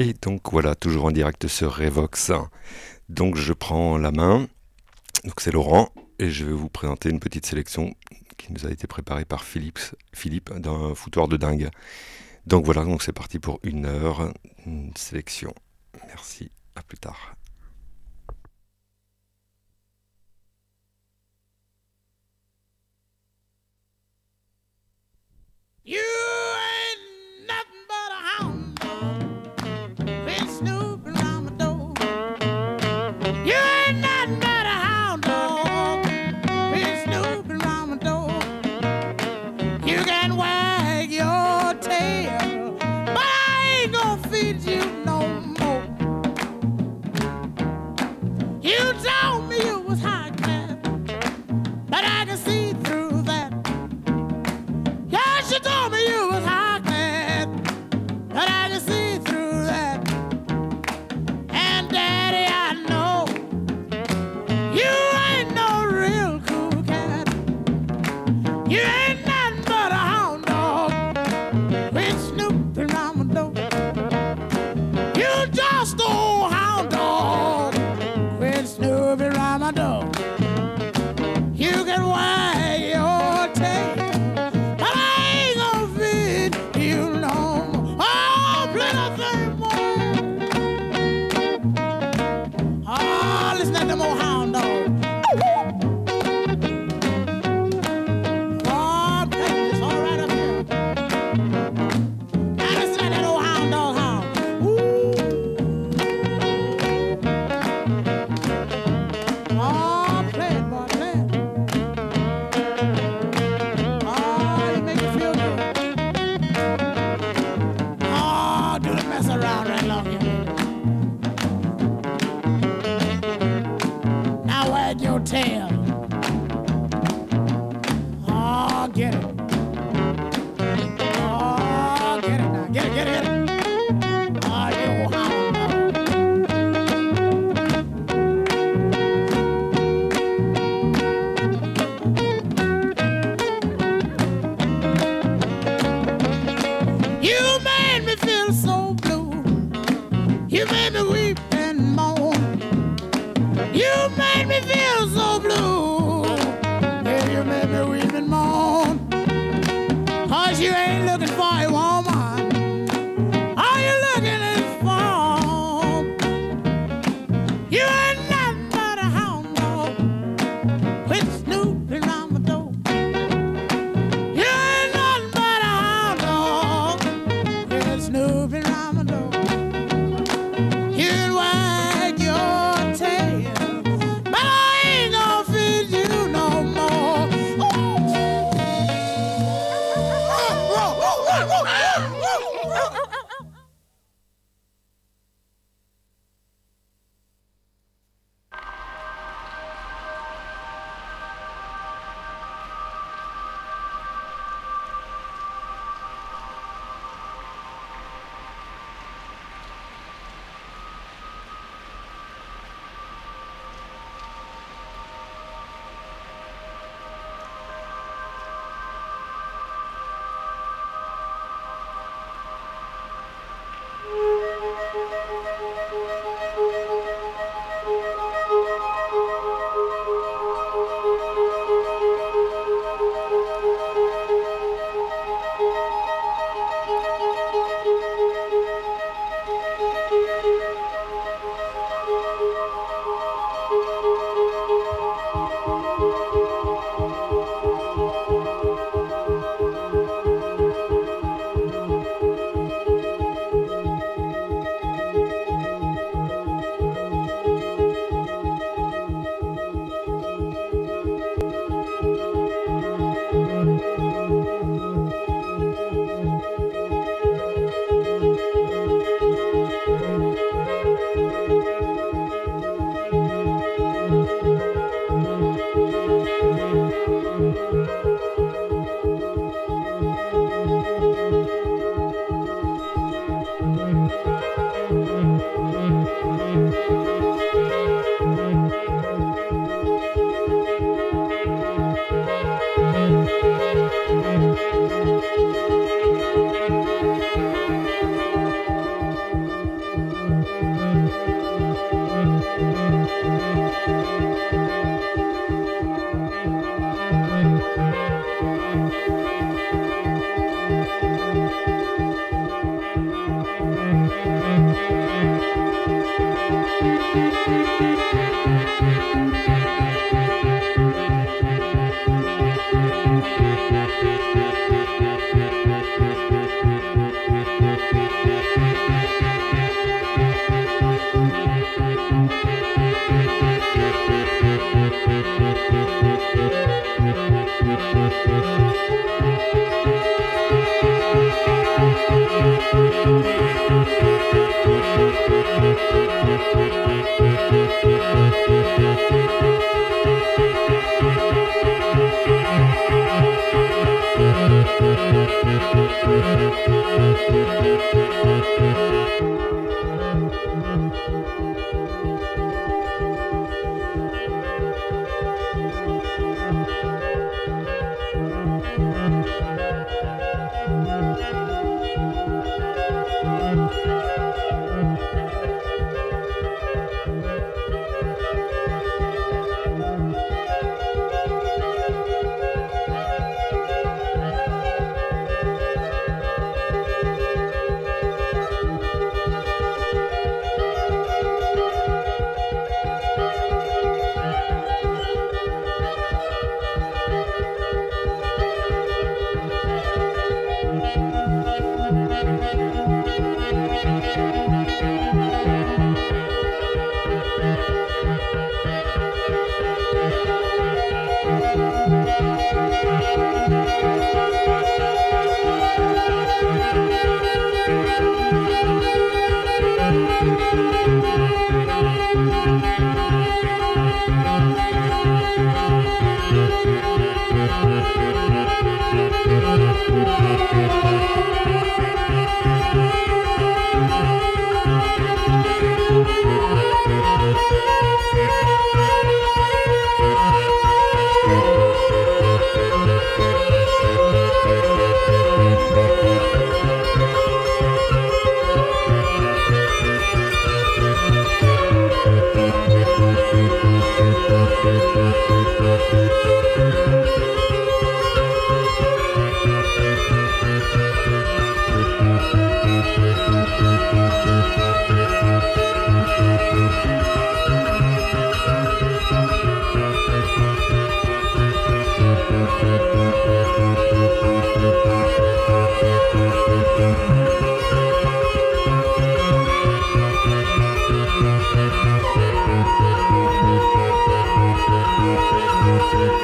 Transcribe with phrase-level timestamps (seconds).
[0.00, 2.30] Et donc voilà, toujours en direct sur Revox.
[3.08, 4.46] Donc je prends la main.
[5.24, 7.92] Donc c'est Laurent et je vais vous présenter une petite sélection
[8.36, 9.80] qui nous a été préparée par Philippe,
[10.14, 11.68] Philippe d'un foutoir de dingue.
[12.46, 14.32] Donc voilà, donc c'est parti pour une heure,
[14.66, 15.52] une sélection.
[16.06, 17.34] Merci, à plus tard.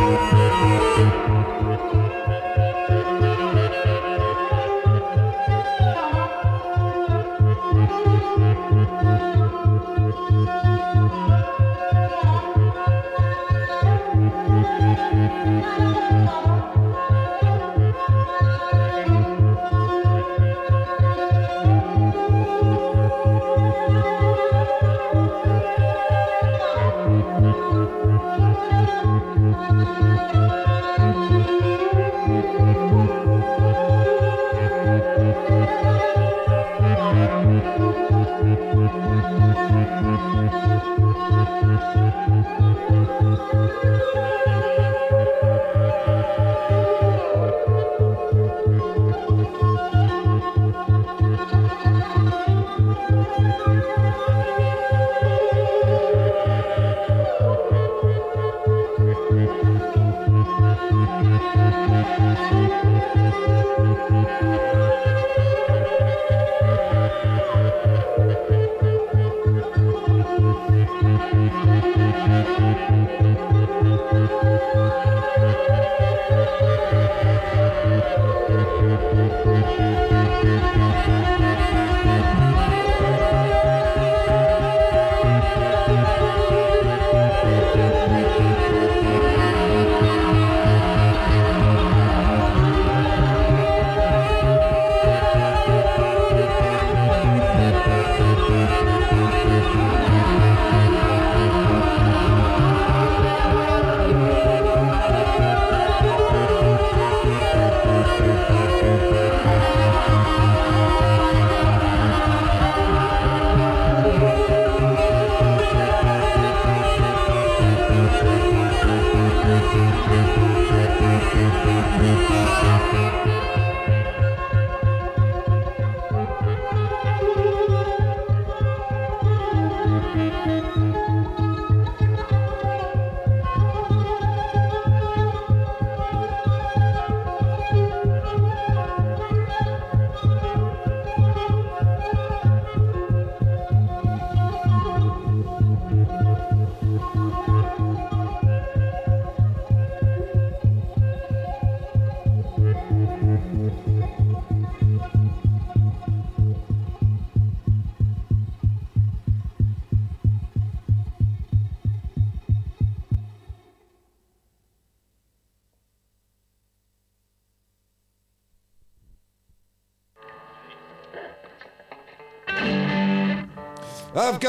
[0.04, 1.23] Música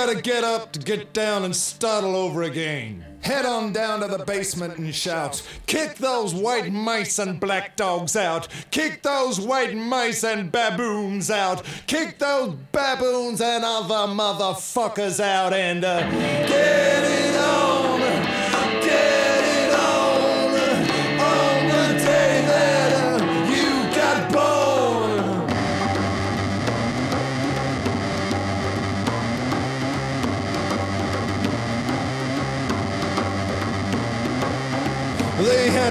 [0.05, 3.03] I've got to get up to get down and start all over again.
[3.21, 8.15] Head on down to the basement and shout, Kick those white mice and black dogs
[8.15, 8.47] out!
[8.69, 11.65] Kick those white mice and baboons out!
[11.87, 17.14] Kick those baboons and other motherfuckers out and uh, get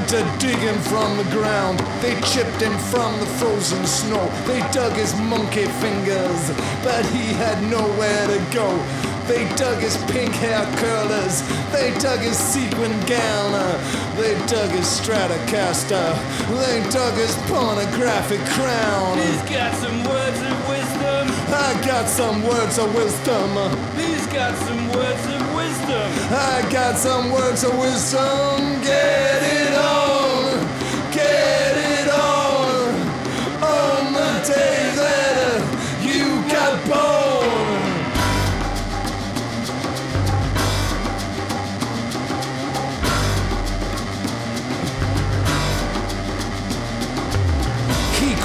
[0.04, 1.78] had to dig him from the ground.
[2.00, 4.28] They chipped him from the frozen snow.
[4.46, 6.50] They dug his monkey fingers,
[6.82, 8.68] but he had nowhere to go.
[9.26, 11.40] They dug his pink hair curlers.
[11.72, 13.52] They dug his sequin gown.
[14.16, 16.12] They dug his Stratocaster.
[16.60, 19.16] They dug his pornographic crown.
[19.16, 21.28] He's got some words of wisdom.
[21.48, 23.48] I got some words of wisdom.
[23.96, 26.08] He's got some words of wisdom.
[26.30, 28.82] I got some words of wisdom.
[28.82, 29.53] Get it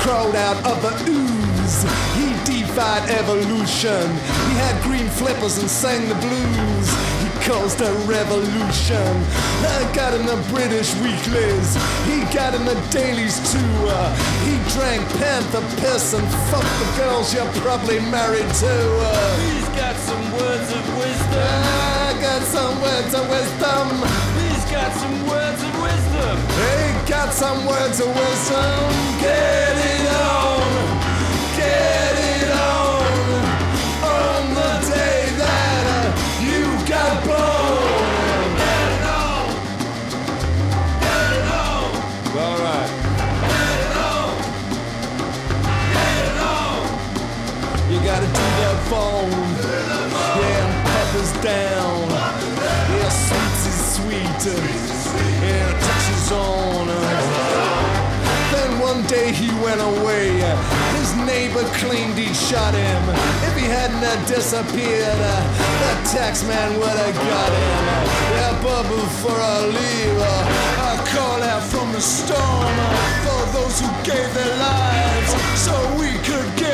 [0.09, 1.77] crawled out of the ooze.
[2.17, 4.09] He defied evolution.
[4.49, 6.87] He had green flippers and sang the blues.
[7.21, 9.05] He caused a revolution.
[9.61, 11.77] I got in the British weeklies.
[12.09, 13.73] He got in the dailies too.
[13.85, 14.09] Uh,
[14.49, 18.73] he drank Panther piss and fucked the girls you're probably married to.
[18.73, 21.53] Uh, He's got some words of wisdom.
[22.01, 23.85] I got some words of wisdom.
[24.41, 25.48] He's got some words
[25.81, 26.37] wisdom.
[26.59, 28.79] Hey, got some words of wisdom.
[29.19, 30.61] Get it on,
[31.57, 32.38] get it
[59.69, 60.29] went away.
[60.97, 63.01] His neighbor claimed he shot him.
[63.47, 65.41] If he hadn't have disappeared, uh,
[65.81, 67.83] the tax man would have got him.
[68.35, 72.95] Yeah, but before I leave, uh, I call out from the storm uh,
[73.25, 75.31] for those who gave their lives
[75.65, 76.68] so we could get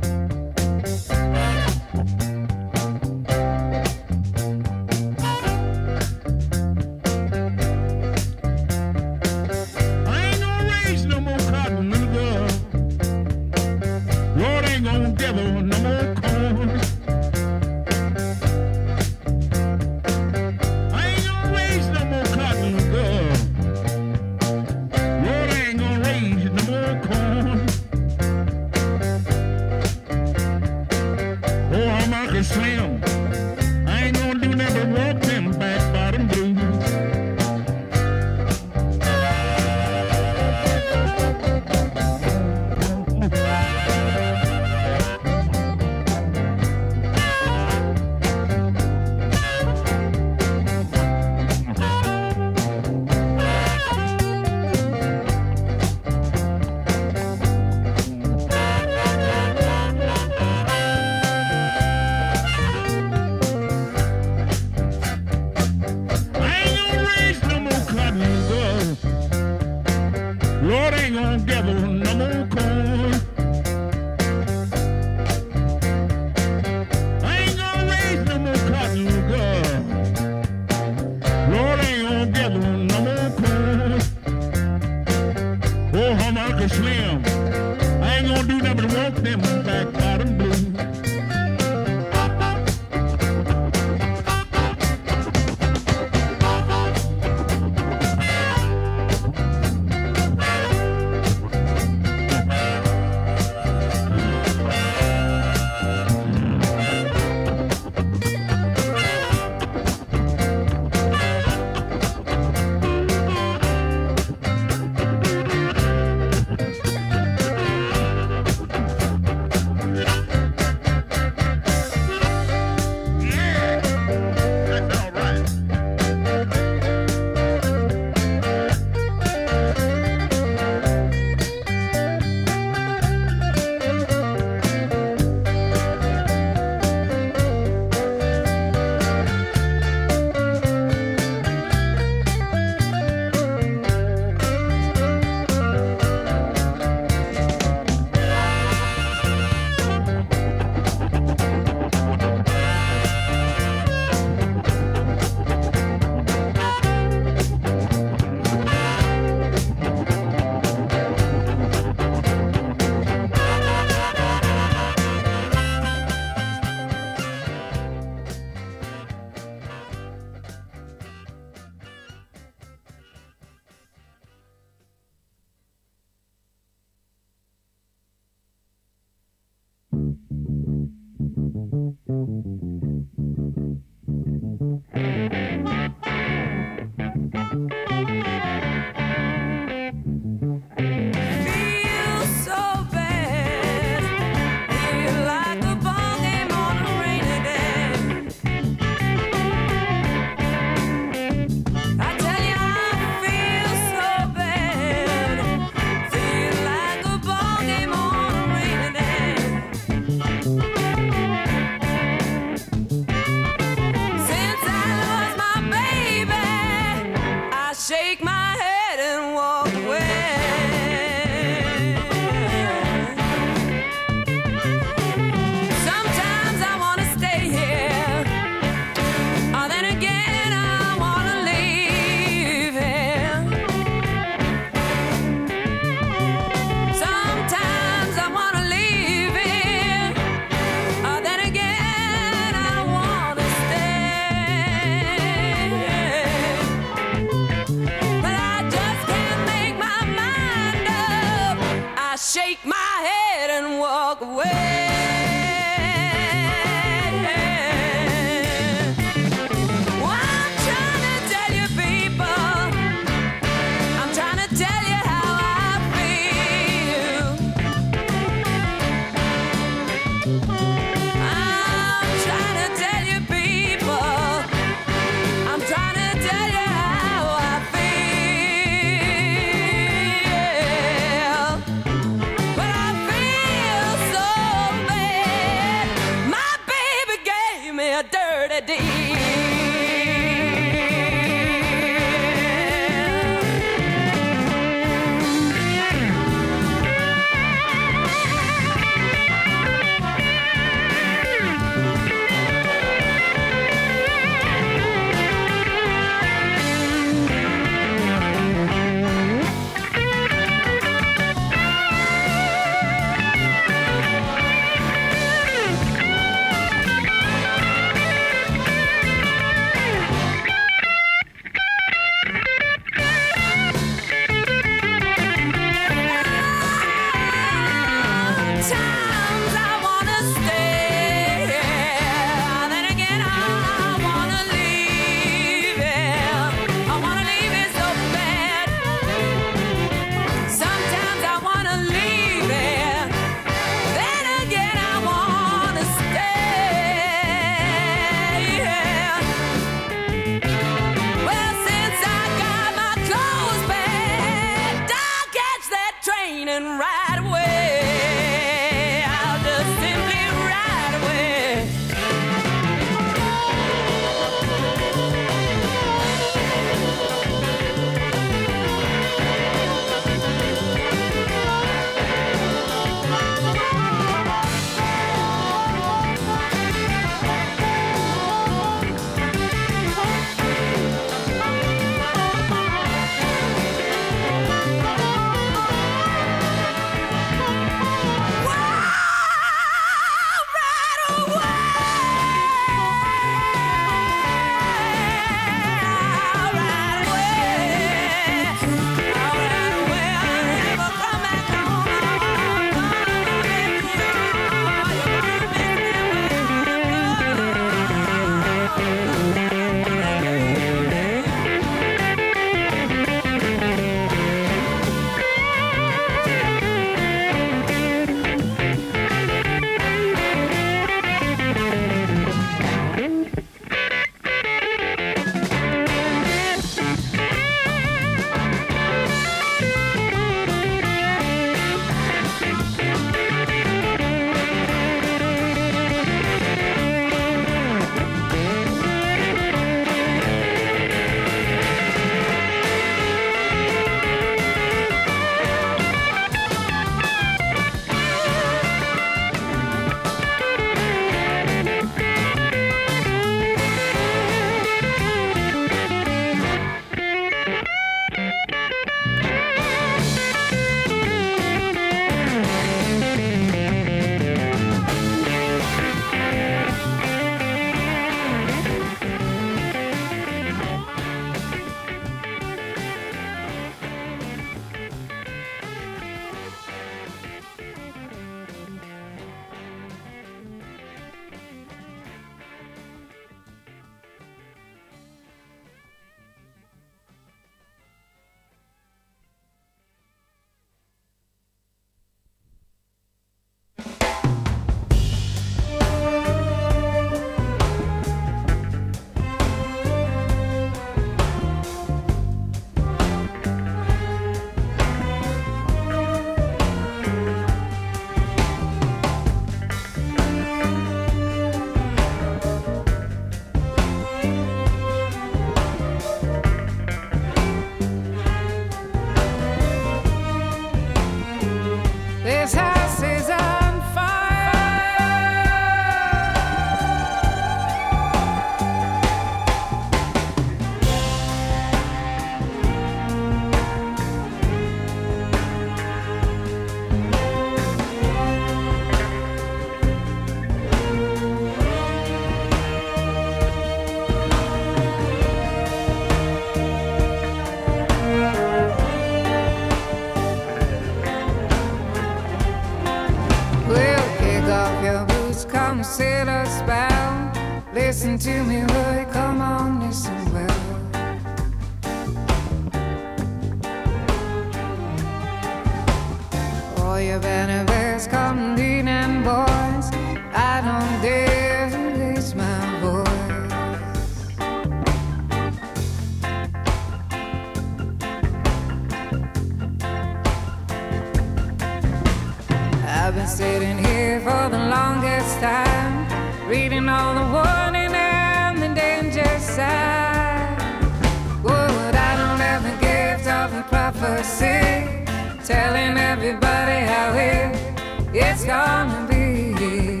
[598.48, 600.00] gonna be.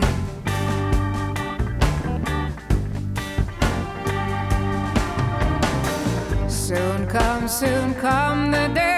[6.48, 8.97] Soon come, soon come the day.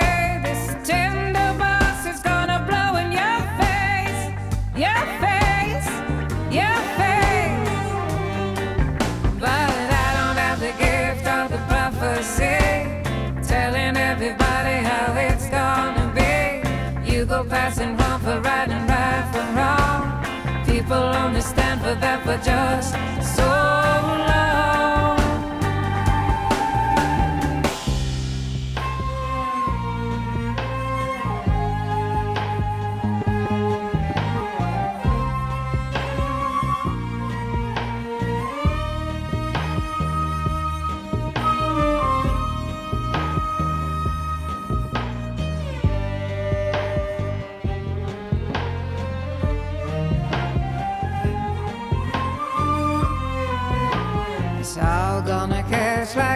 [21.90, 23.19] for that for just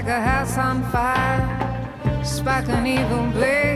[0.04, 3.73] like a house on fire, spark an evil blaze.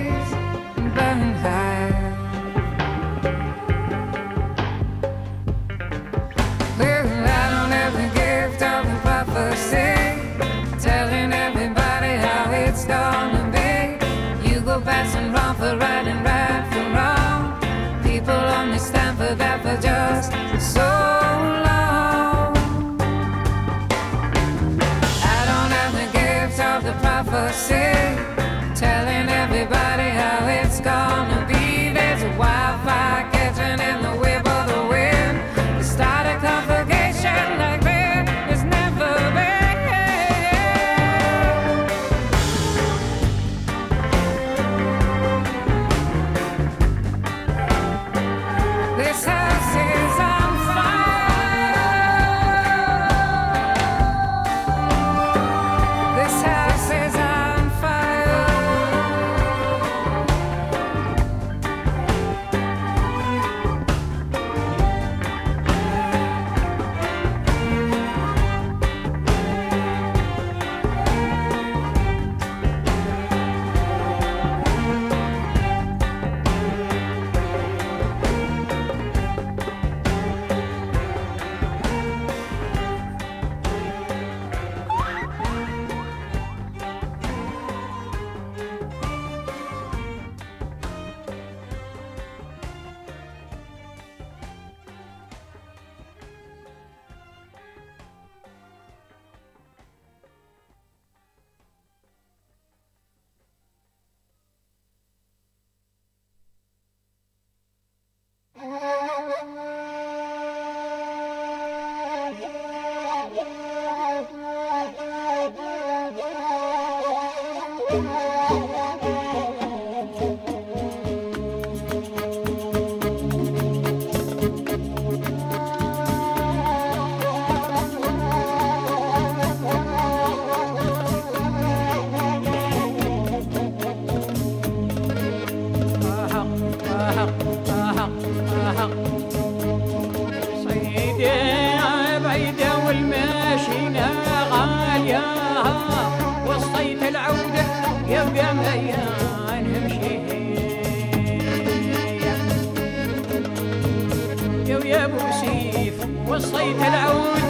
[155.04, 155.94] ابو سيف
[156.28, 157.42] وصيت العود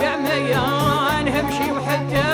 [0.00, 2.29] بعميان همشي وحتى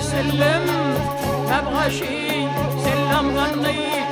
[0.00, 0.64] سلم
[1.48, 2.46] ما أبغى شي
[2.84, 4.08] سلم غطيت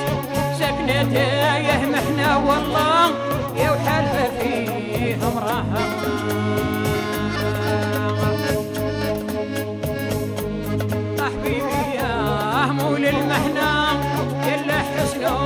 [0.59, 3.07] سكنت إيه محنا والله
[3.57, 5.87] يا وحلفه فيهم راحة.
[11.21, 13.87] احبيبي يا مول المحنا
[14.47, 15.39] يلا حسنوا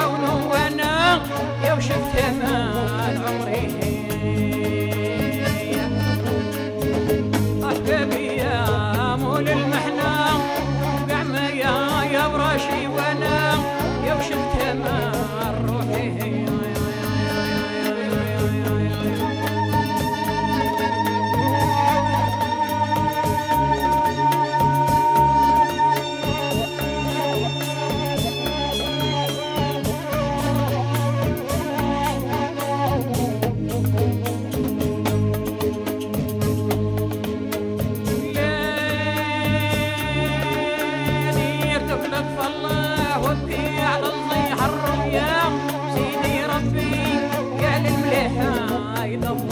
[0.00, 1.20] عونوا وأنا.
[1.64, 2.99] يا وشفته ما
[49.20, 49.49] No.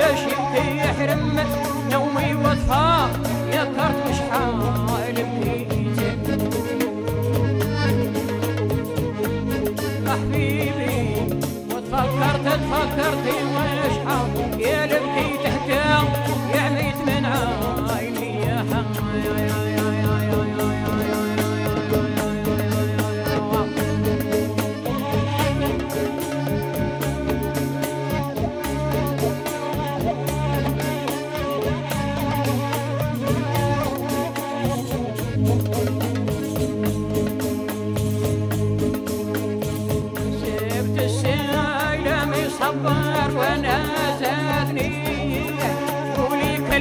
[0.00, 0.38] يا شيخ
[0.98, 1.46] حرمت
[1.92, 3.10] نومي وصفا
[3.52, 4.20] يا كرت مش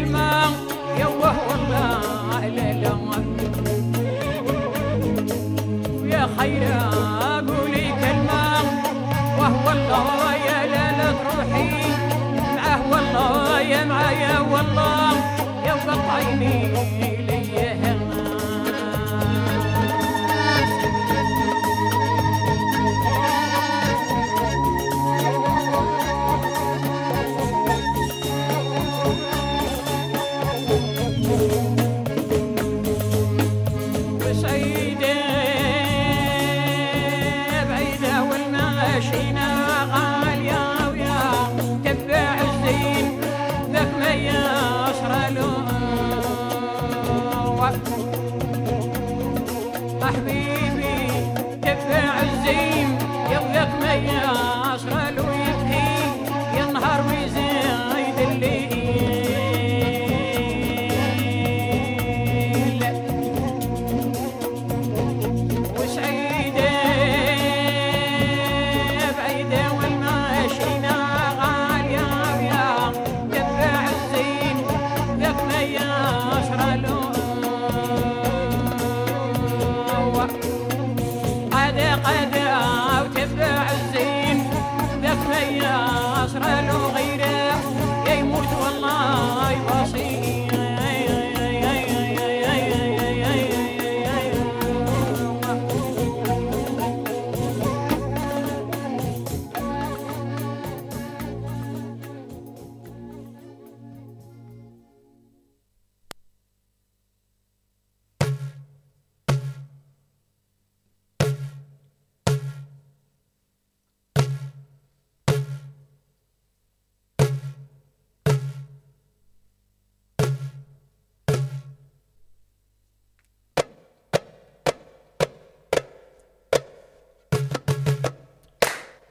[0.09, 0.49] الماء
[0.99, 1.99] يوه والله
[7.47, 8.43] قولي كلمة
[9.39, 11.69] وهو الله يا ليلة روحي
[12.55, 15.11] معه والله يا معايا والله
[15.65, 16.73] يا وقت عيني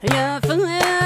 [0.02, 0.97] 缘分哎。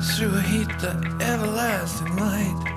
[0.00, 2.72] through a heat, the everlasting light.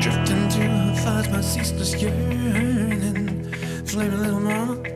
[0.00, 3.52] Drifting to her thighs, my ceaseless yearning.
[3.86, 4.95] Flaming little mama.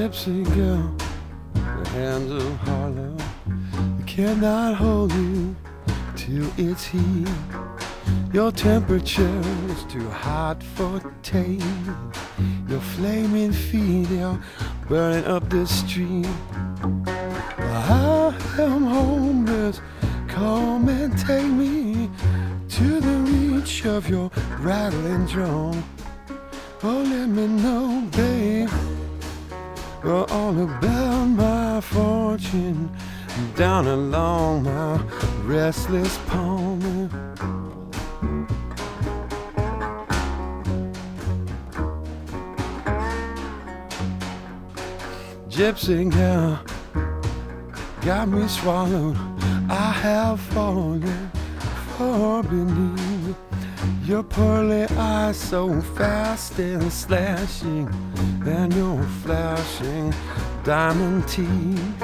[0.00, 0.94] gypsy girl,
[1.52, 3.18] the hands of Harlem
[4.06, 5.54] cannot hold you
[6.16, 7.36] till it's here.
[8.32, 12.12] Your temperature is too hot for tame.
[12.66, 14.42] Your flaming feet are
[14.88, 16.26] burning up the street.
[17.58, 19.82] I am homeless.
[20.28, 22.08] Come and take me
[22.70, 24.30] to the reach of your
[24.60, 25.69] rattling drum.
[48.60, 49.16] Swallowed.
[49.70, 51.30] I have fallen
[51.96, 53.36] far beneath
[54.04, 57.88] your pearly eyes, so fast and slashing,
[58.46, 60.12] and your flashing
[60.62, 61.98] diamond teeth.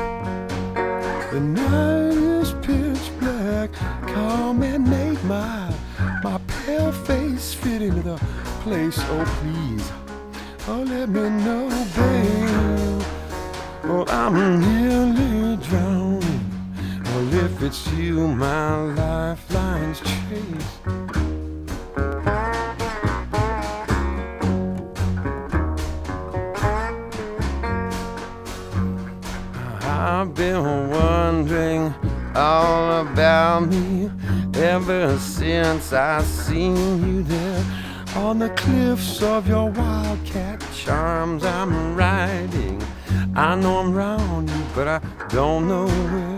[1.32, 3.72] The night is pitch black.
[4.14, 5.74] Come and make my
[6.22, 8.16] my pale face fit into the
[8.62, 8.98] place.
[8.98, 9.92] Oh please,
[10.68, 13.02] oh let me know, babe.
[13.88, 16.05] Oh, I'm nearly drowning.
[17.66, 20.78] It's you, my lifeline's chase.
[29.82, 31.92] I've been wondering
[32.36, 34.12] all about me
[34.54, 37.64] ever since I seen you there
[38.14, 41.44] on the cliffs of your wildcat charms.
[41.44, 42.80] I'm riding.
[43.34, 45.00] I know I'm round you, but I
[45.30, 46.35] don't know where.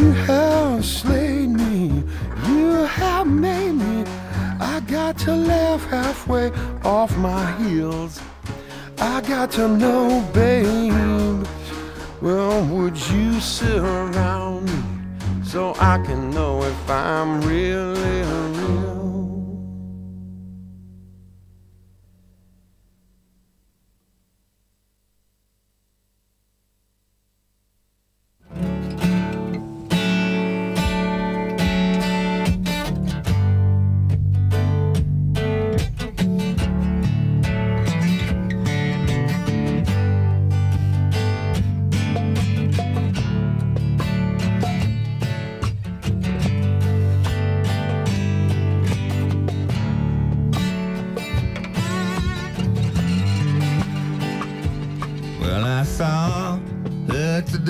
[0.00, 2.02] You have slayed me,
[2.48, 2.70] you
[3.00, 4.04] have made me.
[4.58, 6.50] I got to laugh halfway
[6.82, 8.18] off my heels.
[8.96, 11.46] I got to know, babe.
[12.22, 18.22] Well, would you surround me so I can know if I'm really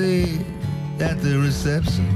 [0.01, 2.07] at the reception.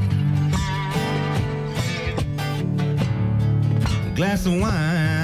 [4.07, 5.24] A glass of wine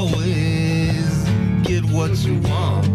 [0.00, 1.24] always
[1.62, 2.86] get what you want.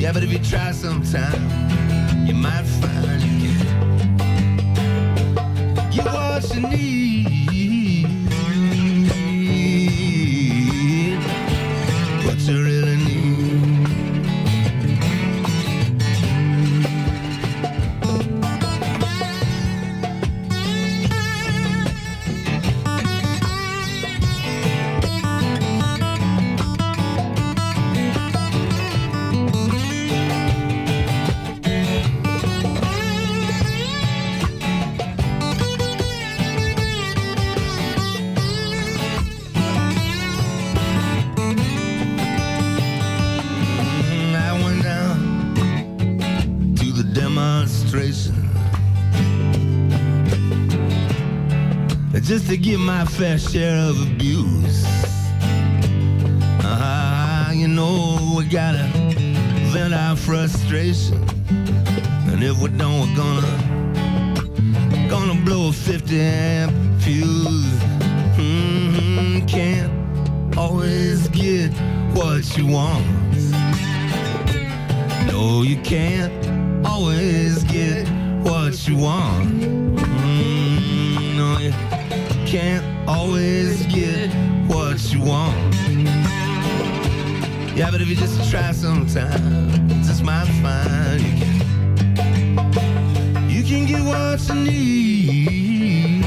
[0.00, 1.42] Yeah, but if you try sometime,
[2.26, 3.58] you might find you
[5.92, 7.15] get what you need.
[52.48, 54.84] To get my fair share of abuse.
[56.62, 58.88] Ah, you know we gotta
[59.72, 61.16] vent our frustration,
[62.28, 67.82] and if we don't, we're gonna gonna blow a 50 amp fuse.
[68.36, 71.72] hmm can't always get
[72.14, 73.04] what you want.
[75.26, 76.32] No, you can't
[76.86, 78.06] always get
[78.44, 79.75] what you want.
[82.46, 84.30] Can't always get
[84.68, 85.74] what you want.
[87.76, 91.60] Yeah, but if you just try sometime, just might find you can.
[93.50, 96.26] You can get what you need.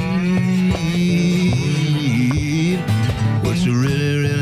[3.45, 4.38] What you really, really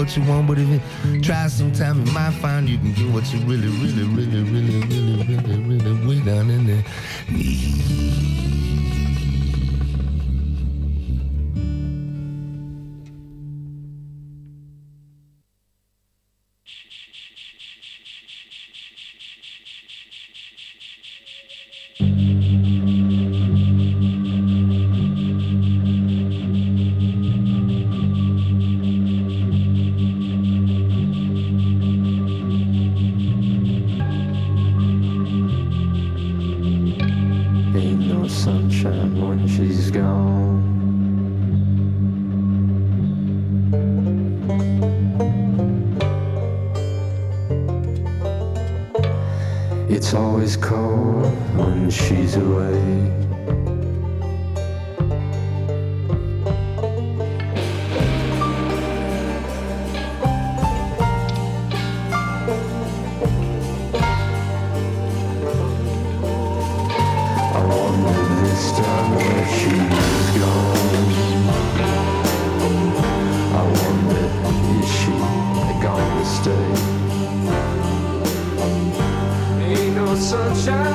[0.00, 3.30] what you want, but if you try sometime, you might find you can get what
[3.34, 8.59] you really, really, really, really, really, really, really, way down in there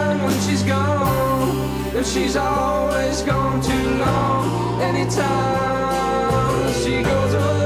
[0.05, 4.81] sunshine when she's gone, and she's always gone too long.
[4.81, 7.64] Anytime she goes away,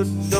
[0.00, 0.39] good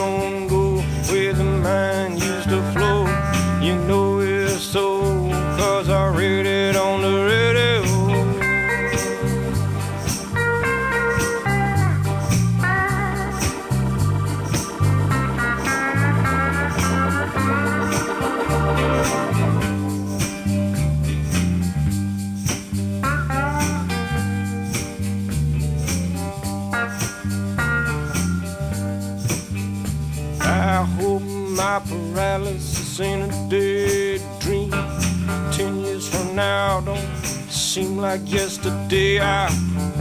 [38.01, 39.21] like yesterday.
[39.21, 39.51] I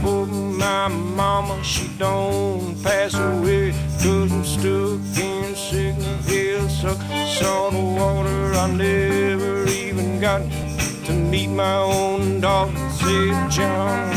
[0.00, 3.72] hope my mama, she don't pass away.
[4.02, 8.54] Cause I'm stuck in Signal Hill, suck salt water.
[8.54, 10.42] I never even got
[11.06, 14.09] to meet my own dog, say John.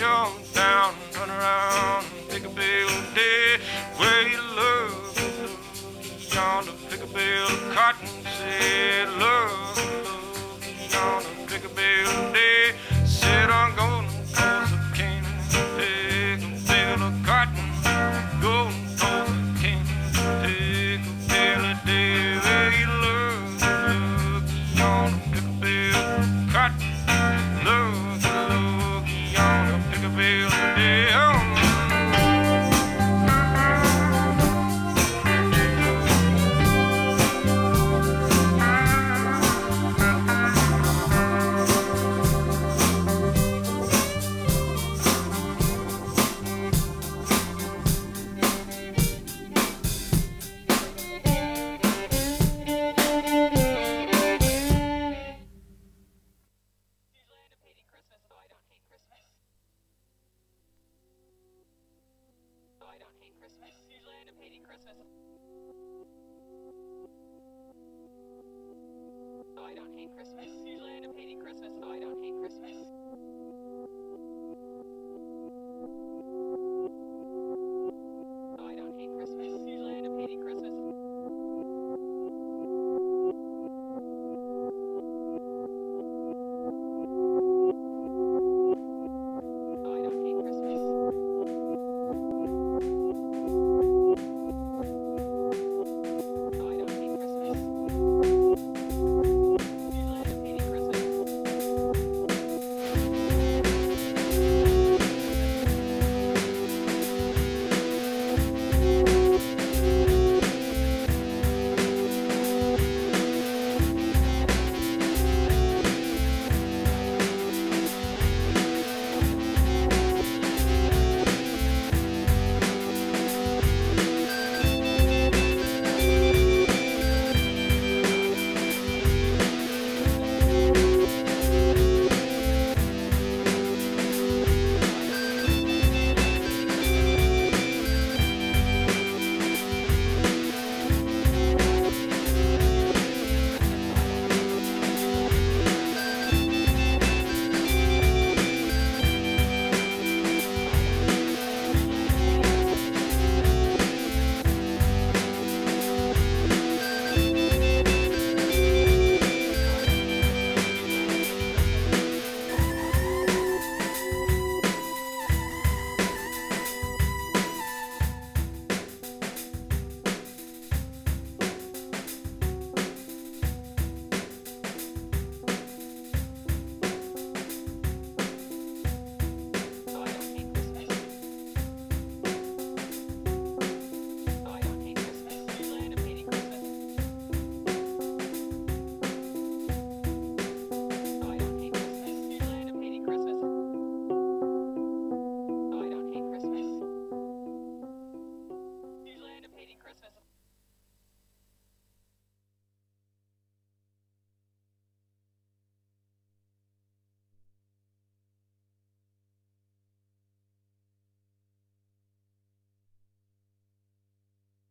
[0.00, 0.39] come.